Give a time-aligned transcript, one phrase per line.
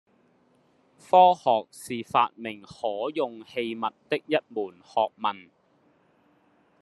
[0.97, 5.49] 科學是發明可用器物的一門學問